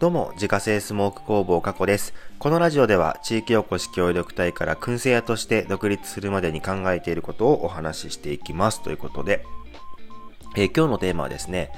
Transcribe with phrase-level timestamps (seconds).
[0.00, 2.14] どうも、自家製スモーク工房加古です。
[2.38, 8.82] このラジオでは、地域おこし協力隊から燻製屋として独立するまでに考えていることをお話ししていきます。
[8.82, 9.44] ということで、
[10.56, 11.70] えー、今日のテーマはですね、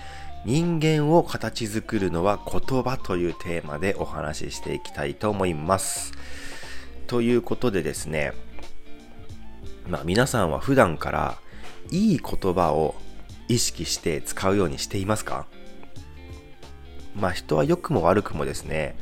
[0.44, 6.12] 人間を形作るのは言葉というテーマでお話ししていきたいと思います。
[7.08, 8.34] ということでですね、
[9.88, 11.38] まあ皆さんは普段から
[11.90, 12.94] いい言葉を
[13.48, 15.44] 意識して使うようにしていますか？
[17.14, 18.96] まあ人は良くも悪くもですね、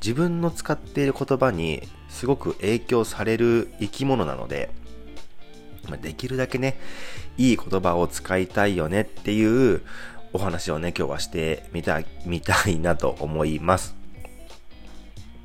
[0.00, 4.70] 自分の使っている言葉にすごく影響される生き物なので、
[5.88, 6.78] まあ、できるだけね、
[7.36, 9.82] いい言葉を使いたいよねっていう
[10.32, 13.94] お話をね、今日はしてみたみたいなと思います。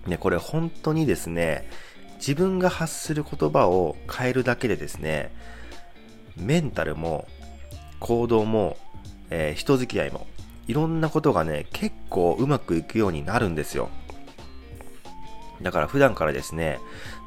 [0.08, 1.69] ね、これ本当にですね、
[2.17, 5.31] 自分が発する言葉を変えるだけでですね、
[6.38, 7.27] メンタルも
[7.99, 8.77] 行動も、
[9.30, 10.27] えー、人付き合いも
[10.67, 13.89] いろんなことがね、結構うまくいくようになるんですよ。
[15.61, 16.80] だから普段からですね、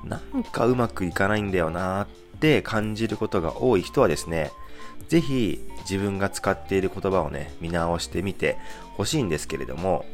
[0.04, 2.08] なんかうまくいかないんだよなーっ
[2.40, 4.50] て感じることが多い人はですね、
[5.08, 8.56] ぜひ自分が使っている言葉をね、見直してみて
[8.96, 10.04] ほしいんですけれども、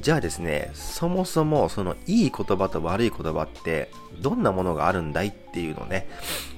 [0.00, 6.08] じゃあですね、そもそもそのいい言葉と悪い言葉ってどんなものがあるんだいっていうのをね、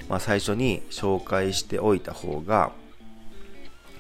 [0.09, 2.73] まあ、最初に紹介しておいた方が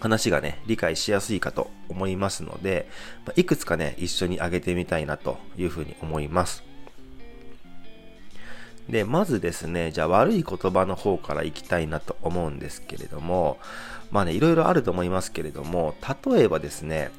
[0.00, 2.88] 話がね、理解しやすいかと思いますので、
[3.26, 6.64] まいくつかね、一緒に挙げてみたいなというふうに思います。
[8.88, 13.58] で、まずですね、じゃあ悪い言葉の方からいきたいなと思うんですけれども、
[14.10, 17.10] まあね、いろいろあると思いますけれども、例えばですね、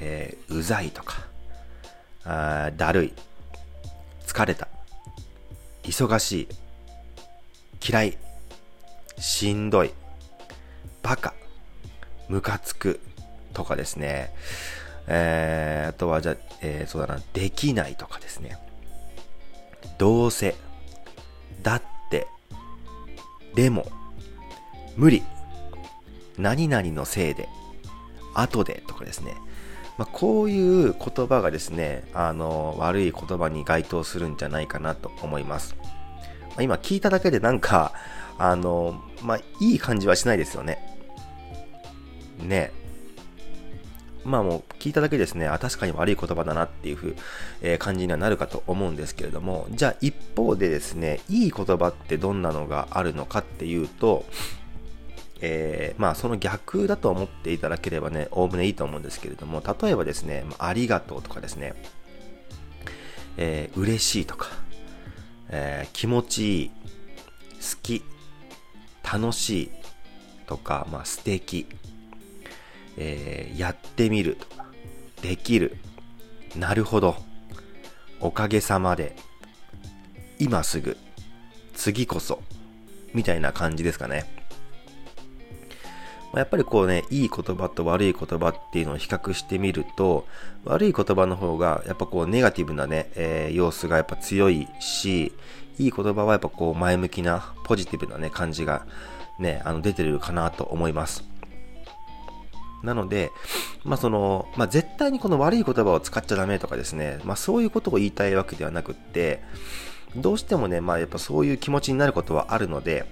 [0.00, 1.26] えー、うざいとか、
[2.24, 3.12] あだるい、
[4.26, 4.68] 疲れた、
[5.82, 6.48] 忙しい、
[7.88, 8.18] 嫌い、
[9.18, 9.92] しんどい、
[11.02, 11.34] バカ、
[12.30, 13.00] ムカつく
[13.52, 14.32] とかですね。
[15.06, 18.58] えー、あとはじゃえー、そうだな、できないとかですね。
[19.98, 20.54] どうせ、
[21.62, 22.26] だって、
[23.54, 23.90] でも、
[24.96, 25.22] 無理、
[26.38, 27.48] 何々のせいで、
[28.34, 29.34] 後でとかですね。
[29.98, 35.76] まあ、こういう言葉がですね、あの、悪い言葉に該当するんじゃないかなと思います。
[36.50, 37.92] まあ、今聞いただけでなんか、
[38.38, 40.89] あの、まあ、いい感じはしないですよね。
[42.40, 42.72] ね、
[44.24, 47.16] まあもう聞いただけですね、あ、確かに悪い言葉だなっていうふう、
[47.62, 54.24] えー、感じにはなるかと思うんですけれども、じゃあ一方でですね、いい言葉ってどんなのがあるのかっていうと、
[55.40, 61.74] えー、まあその逆だと思っていただければね、おおむねいいと思うんですけれども、例えばですね、ありがとうとかですね、
[63.38, 64.48] えー、嬉しいとか、
[65.48, 66.74] えー、気持ちいい、好
[67.82, 68.04] き、
[69.02, 69.70] 楽しい
[70.46, 71.66] とか、まあ素敵、
[72.96, 74.66] えー、やってみるとか、
[75.22, 75.76] できる、
[76.56, 77.16] なるほど、
[78.20, 79.16] おかげさまで、
[80.38, 80.96] 今すぐ、
[81.74, 82.42] 次こそ、
[83.14, 84.40] みたいな感じですかね。
[86.34, 90.26] やっぱりこうね、いい言葉と悪い言葉っていうのを比較してみると、
[90.64, 95.32] 悪い言葉の方が、やっぱこうネガティブなね、えー、様子がやっぱ強いし、
[95.78, 98.86] いい言葉はやっぱこう前向きな、ポジティブなね、感じが
[99.40, 101.24] ね、あの出てるかなと思います。
[102.82, 103.30] なので、
[103.84, 109.42] まあその、まあ絶対にこの悪い言葉を使っちゃダメとかですね、まあそういうことを言いたいわけではなくって、
[110.16, 113.06] どうしてもね、まあやっぱそういう気持ちになることはあるので、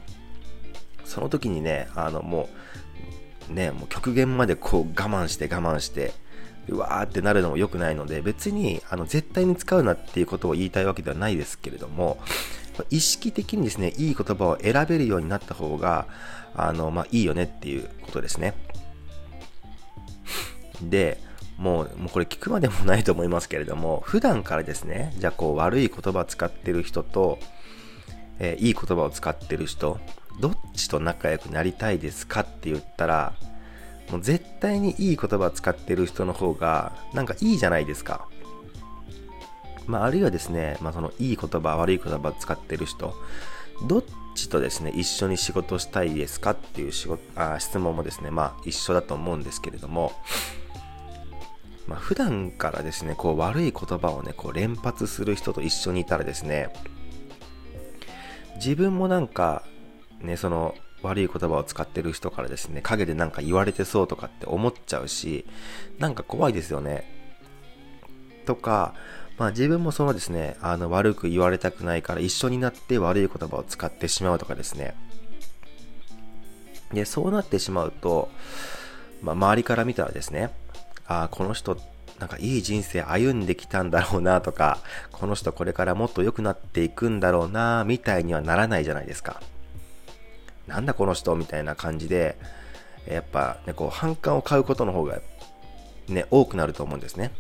[1.05, 2.49] その時にね、あのも
[3.51, 6.13] う、ね、もう極限までこう我慢して我慢して、
[6.69, 12.19] うわーってなるのも良くないので、別にあの絶対に使うなっていうことを言いたいわけではないですけれども、
[12.91, 16.07] 意識的にですね、いい言葉を選べるようになった方が、
[16.55, 18.55] あの、まあいいよねっていうことですね。
[20.83, 21.19] で、
[21.57, 27.39] もう、もうこれ聞くまでもないと思いますけれども、普段からですね、じゃあこう悪い言葉使ってる人と、
[28.39, 29.99] えー、いい言葉を使ってる人、
[30.41, 33.35] どっちと仲良くなりたいですかって言ったら、
[34.11, 38.29] もう絶対にいい言葉使ってる人の方が、なんかいいじゃないですか。
[39.87, 43.15] まあ、あるいはですね、まあ、そのいい言葉、悪い言葉使ってる人、
[43.87, 44.05] どっ
[44.35, 50.13] ちとですね、一緒に仕事したいですかっていう仕事あ質問もですね、まあ一緒だと思うんですけれども、
[51.89, 56.69] まあ、普段からですね、こう悪い言葉をね、こう連発する人と一緒にいたらですね、
[58.57, 59.65] 自分もなんか、
[60.21, 65.47] ね、その悪い言葉を使ってる人からですね、陰でなんか言われてそうとかって思っちゃうし、
[65.99, 67.11] なんか怖いですよね。
[68.45, 68.95] とか、
[69.39, 74.95] まあ自分もそのですね、あの悪く言われたくないから一緒になって悪い言葉を使ってしまうとかですね。
[76.93, 78.29] で、そうなってしまうと、
[79.23, 80.51] まあ周りから見たらですね、
[81.09, 81.77] ああ、この人
[82.19, 84.79] なんかいい人生歩んできたんだろうなとか、
[85.13, 89.41] この人これからもっと良くなっていくんだろうな、みたいにはならないじゃないですか。
[90.67, 92.37] なんだこの人みたいな感じで、
[93.07, 95.19] やっぱね、こう、反感を買うことの方が、
[96.09, 97.33] ね、多くなると思うんですね。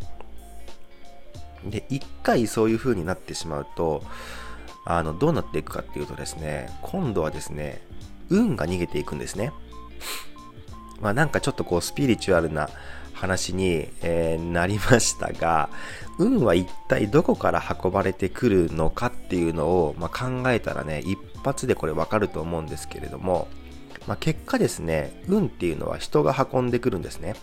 [1.64, 4.02] で、一回そういう風になってしまうと、
[4.86, 7.82] あの、どうなっていくかっていうとですね、今度はですね、
[8.30, 9.52] 運が逃げていくんですね。
[11.00, 12.70] まあなんかちょっとこうスピリチュアルな
[13.18, 15.68] 話に、えー、なりましたが、
[16.18, 23.48] 運は一体どこから運ばれてくるのかっていうのを、まあ、考えたらね、一発でこれわかると思うんですけれども、
[24.06, 27.34] まあ、結果ですね、運っていうのは人が運んでくるんですね。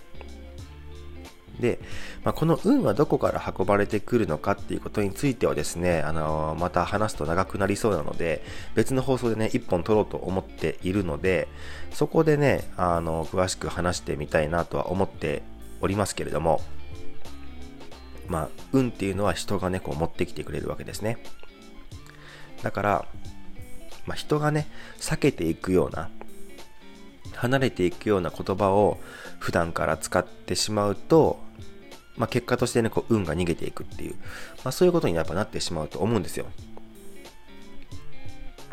[1.60, 1.80] で、
[2.24, 8.44] まあ、この運はどこから運ばれてくるのかっていうことについてはですね、あのー、また話すと長くなりそうなので、
[8.76, 11.48] 別の放送でね、一本取ろうと思っているので、
[11.92, 15.44] そこでね、あのー、詳しく話してみたいなとは思って
[15.82, 16.62] おりますけれども、
[18.28, 21.18] まあ、運っていうのは人がね、こう持ってきてくれるわけですね。
[22.64, 23.06] だから、
[24.06, 24.68] まあ、人がね、
[25.00, 26.10] 避けていくような、
[27.36, 29.00] 離れていくような言葉を
[29.40, 31.40] 普段から使ってしまうと、
[32.18, 34.16] まあ、結果としてね、こう運が逃げていくっていう、
[34.64, 36.46] まあ、そういうことにやっぱなってしまうと思うんですよ。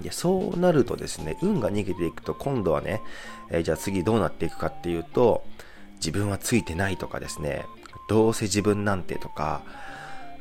[0.00, 3.00] でそうなるとですね、運が逃げていくと今度はね、
[3.50, 5.44] えー、じゃあ次どうなっていくかっていうと、
[6.02, 7.64] 自分はついてないとかですね、
[8.08, 9.62] どうせ自分なんてとか、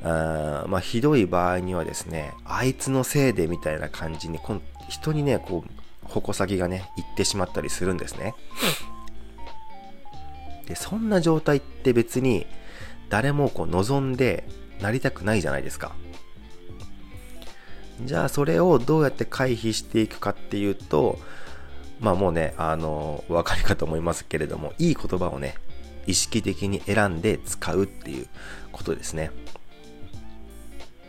[0.03, 4.39] あまあ、ひどい場合にはですね、あいつのせいでみたいな感じに、
[4.89, 8.33] 人にね、こう、矛先がね、行ってしまったりするんですね。
[10.67, 12.47] で、そんな状態って別に
[13.09, 14.47] 誰もこう望んで
[14.79, 15.93] なりたくないじゃないですか。
[18.03, 21.19] じゃあそれをどうやって回避していくかっていうと、
[22.01, 25.55] まあもうね、あの、お分かりかと思いますけれども、いい言葉をね、
[26.07, 28.27] 意識的に選んで使うっていう
[28.71, 29.31] ことですね。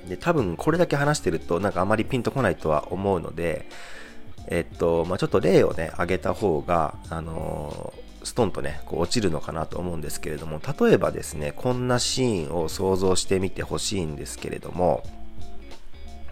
[0.08, 3.66] で、多分これだけ話してるとなんかあまりピンとこないとは思うので、
[4.48, 7.94] えっと、まあ、ちょっと例をね、挙げた方が、あの、
[8.24, 15.02] ストンとね、こう落ちるのかなと思うんですけれども、例えばですね、こんなシーンを想像してみてほしいんですけれども、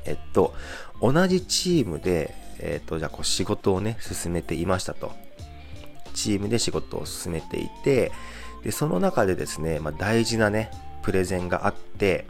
[0.05, 0.55] えっと、
[1.01, 5.13] 同じチームで、えっと、じゃあこう仕事をね、進めていましたと。
[6.15, 8.13] チームで仕事を進めていて、
[8.63, 10.71] で、その中でですね、まあ、大事なね、
[11.03, 12.27] プレゼンがあって、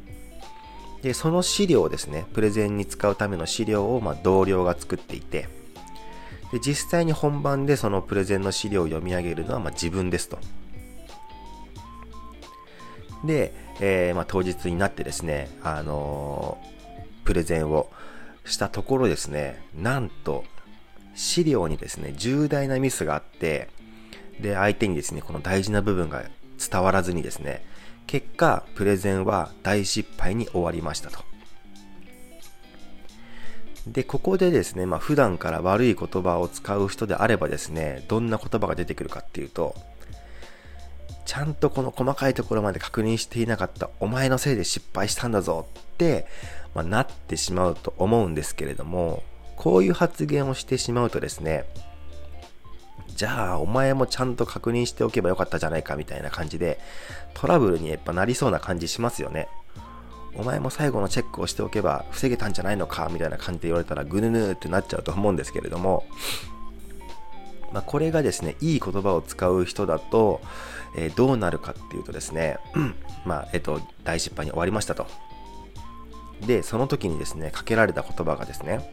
[1.03, 5.49] で、その資料ですね、プレゼンに使うための資料を、まあ、同僚が作っていて、
[6.53, 10.39] で実際に本番でそのプレゼンの資料を読み上げるのはまあ自分ですと。
[13.25, 17.91] で、えー、まあ、当日になってですね、あのー、プレゼンを
[18.51, 20.45] したところですね、なんと
[21.15, 23.69] 資料にですね、重大なミスがあって、
[24.41, 26.25] で、相手にですね、この大事な部分が
[26.59, 27.65] 伝わらずにですね、
[28.07, 31.21] 結果、プレゼンは大失敗に終わりましたと。
[33.87, 39.75] で、ここでですね、まあ普段から悪い言葉を使う人であればですね、どんな言葉が出てくるかっていうと、
[41.31, 46.27] ちゃんとこの細かいところまで確認していなかったお前のせいで失敗したんだぞって、
[46.75, 49.23] まあ、なってしまうと思うんですけれども、
[49.57, 51.67] こういう発言をしてしまうとですね、
[53.15, 56.81] じゃあお前もちゃんと確認しておけばよかったじゃないかみたいな感じで
[57.35, 59.47] トラブルにやっぱなりそうな感じしますよね。
[60.35, 66.05] お前も最後のチェックをしておけば防げたんじゃないのかみたいな感じで言われたらぐぬぬってなっちゃうと思うんですけれども、
[67.73, 70.41] まあ、これがですね、いい言葉を使う人だと、
[70.97, 72.59] えー、どうなるかっていうとですね、
[73.25, 75.07] まあ、えっ、と、大失敗に終わりましたと。
[76.47, 78.93] で、その時にですね、かけられた言葉がですね、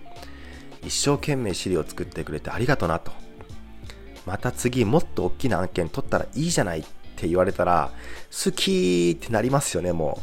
[0.84, 3.12] 一生懸命資料を作ってくれてありがとうなと。
[4.26, 6.84] また次もっと大きな案件取ったらいいじゃないっ
[7.16, 7.92] て言われたら、
[8.32, 10.22] 好きってなりますよね、も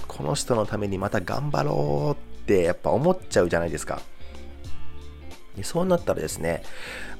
[0.00, 0.06] う。
[0.06, 4.00] この人のためにまた頑張ろうってやっぱ思っちゃうじゃないですか。
[5.56, 6.62] でそうなったらですね、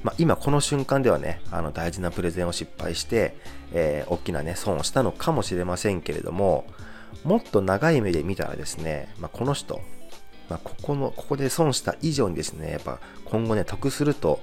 [0.01, 3.37] まあ、今この瞬間ではね、あの大事なプレゼンを失敗して、
[3.71, 6.65] えー、大きなね、損をしたのかもしれませんけれども、
[7.23, 9.79] もっと長い目で見たらですね、まあ、この人、
[10.49, 14.41] まあ、ここの、ここで損した以上にですね、やっぱ今後ね、得すると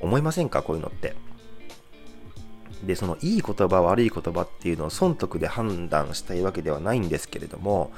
[0.00, 0.62] 思いませんか？
[0.62, 1.14] こういうのって。
[2.84, 7.90] で、そのいい言葉、悪い言葉っていうのを損得で判断したいわけではないんですけれども、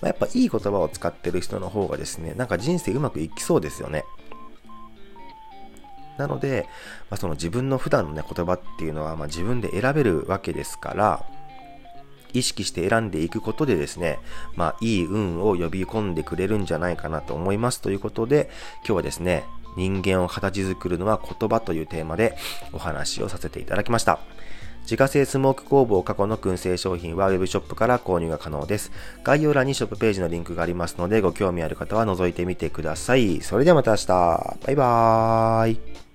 [0.00, 4.04] まあ、やっぱいい言葉を使ってる人の方がですね、なんか人生うまくいきそうですよね。
[6.20, 6.68] なので、
[7.10, 11.24] まあ、その自分の普段のね、言葉っていうのは、まあ、自分で選べるわけですから、
[12.32, 14.18] 意識して選んでいくことでですね、
[14.54, 19.44] まあ、いい運を呼び込んでくれるんじゃないかなと思いますということで、今日はですね、
[19.76, 22.36] 人間を形作るのは言葉というテーマで
[22.72, 24.20] お話をさせていただきました。
[24.82, 28.90] 自家製スモーク工房過去の燻製商品は Web ショップから購入が可能です。
[29.22, 33.40] 概要欄にショップページのリンクがありますので、ご興味ある方は覗いてみてください。
[33.40, 34.06] それではまた明日。
[34.08, 36.09] バイバーイ。